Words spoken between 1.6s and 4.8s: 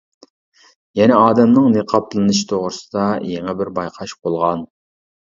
نىقابلىنىشى توغرىسىدا يېڭى بىر بايقاش بولغان.